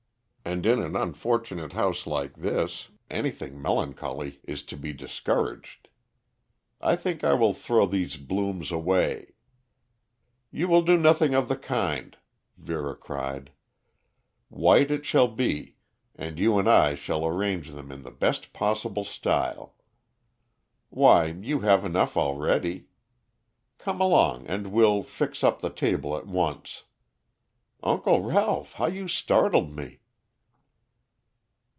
And 0.43 0.65
in 0.65 0.81
an 0.81 0.95
unfortunate 0.97 1.73
house 1.73 2.05
like 2.07 2.35
this 2.35 2.89
anything 3.11 3.61
melancholy 3.61 4.41
is 4.43 4.63
to 4.63 4.75
be 4.75 4.91
discouraged. 4.91 5.87
I 6.81 6.95
think 6.97 7.23
I 7.23 7.35
will 7.35 7.53
throw 7.53 7.85
these 7.85 8.17
blooms 8.17 8.69
away" 8.71 9.33
"You 10.51 10.67
will 10.67 10.81
do 10.81 10.97
nothing 10.97 11.33
of 11.35 11.47
the 11.47 11.55
kind," 11.55 12.17
Vera 12.57 12.95
cried. 12.95 13.51
"White 14.49 14.89
it 14.91 15.05
shall 15.05 15.27
be, 15.29 15.75
and 16.15 16.37
you 16.39 16.57
and 16.59 16.67
I 16.67 16.95
shall 16.95 17.25
arrange 17.25 17.71
them 17.71 17.91
in 17.91 18.01
the 18.01 18.11
best 18.11 18.51
possible 18.51 19.05
style. 19.05 19.75
Why, 20.89 21.27
you 21.27 21.59
have 21.61 21.85
enough 21.85 22.17
already. 22.17 22.87
Come 23.77 24.01
along 24.01 24.47
and 24.47 24.73
we'll 24.73 25.03
'fix' 25.03 25.43
up 25.45 25.61
the 25.61 25.69
table 25.69 26.17
at 26.17 26.25
once. 26.25 26.83
Uncle 27.83 28.21
Ralph, 28.21 28.73
how 28.73 28.87
you 28.87 29.07
startled 29.07 29.73
me." 29.73 29.99